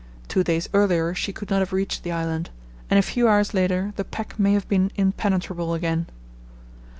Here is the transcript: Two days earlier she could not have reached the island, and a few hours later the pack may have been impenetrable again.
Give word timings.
Two 0.27 0.43
days 0.43 0.67
earlier 0.73 1.13
she 1.13 1.31
could 1.31 1.51
not 1.51 1.59
have 1.59 1.71
reached 1.73 2.01
the 2.01 2.11
island, 2.11 2.49
and 2.89 2.97
a 2.97 3.03
few 3.03 3.27
hours 3.27 3.53
later 3.53 3.93
the 3.97 4.03
pack 4.03 4.39
may 4.39 4.53
have 4.53 4.67
been 4.67 4.89
impenetrable 4.95 5.75
again. 5.75 6.07